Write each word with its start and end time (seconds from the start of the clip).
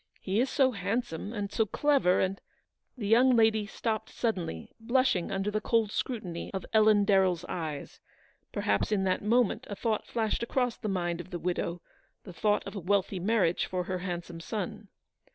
He 0.19 0.39
is 0.39 0.49
so 0.49 0.71
handsome, 0.71 1.31
and 1.31 1.51
so 1.51 1.67
clever, 1.67 2.19
and—" 2.19 2.41
The 2.97 3.05
young 3.07 3.35
lady 3.35 3.67
stopped 3.67 4.09
suddenly, 4.09 4.73
blushing 4.79 5.31
under 5.31 5.51
the 5.51 5.61
cold 5.61 5.91
scrutiny 5.91 6.51
of 6.55 6.65
Ellen 6.73 7.05
DarrelFs 7.05 7.45
eyes. 7.47 7.99
Perhaps 8.51 8.91
in 8.91 9.03
that 9.03 9.21
moment 9.21 9.67
a 9.69 9.75
thought 9.75 10.07
flashed 10.07 10.41
across 10.41 10.75
the 10.75 10.89
mind 10.89 11.21
of 11.21 11.29
the 11.29 11.37
widow; 11.37 11.83
the 12.23 12.33
thought 12.33 12.65
of 12.65 12.75
a 12.75 12.79
wealthy 12.79 13.19
marriage 13.19 13.67
for 13.67 13.83
her 13.83 13.99
handsome 13.99 14.39
son. 14.39 14.87